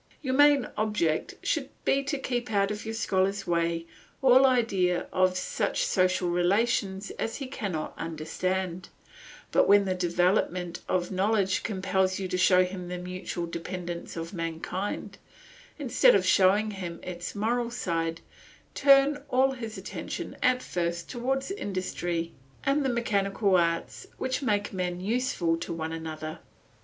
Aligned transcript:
Your 0.23 0.33
main 0.33 0.67
object 0.77 1.35
should 1.43 1.69
be 1.85 2.03
to 2.05 2.17
keep 2.17 2.49
out 2.51 2.71
of 2.71 2.85
your 2.85 2.93
scholar's 2.95 3.45
way 3.45 3.85
all 4.23 4.47
idea 4.47 5.05
of 5.13 5.37
such 5.37 5.85
social 5.85 6.27
relations 6.31 7.11
as 7.19 7.35
he 7.35 7.45
cannot 7.45 7.93
understand, 7.99 8.89
but 9.51 9.67
when 9.67 9.85
the 9.85 9.93
development 9.93 10.81
of 10.89 11.11
knowledge 11.11 11.61
compels 11.61 12.17
you 12.17 12.27
to 12.29 12.37
show 12.39 12.63
him 12.65 12.87
the 12.87 12.97
mutual 12.97 13.45
dependence 13.45 14.17
of 14.17 14.33
mankind, 14.33 15.19
instead 15.77 16.15
of 16.15 16.25
showing 16.25 16.71
him 16.71 16.99
its 17.03 17.35
moral 17.35 17.69
side, 17.69 18.21
turn 18.73 19.21
all 19.29 19.51
his 19.51 19.77
attention 19.77 20.35
at 20.41 20.63
first 20.63 21.11
towards 21.11 21.51
industry 21.51 22.33
and 22.63 22.83
the 22.83 22.89
mechanical 22.89 23.55
arts 23.55 24.07
which 24.17 24.41
make 24.41 24.73
men 24.73 24.99
useful 24.99 25.55
to 25.57 25.71
one 25.71 25.91
another. 25.91 26.39